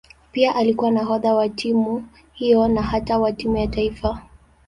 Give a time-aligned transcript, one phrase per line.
[0.31, 4.21] Pia alikuwa nahodha wa timu hiyo na hata wa timu ya taifa.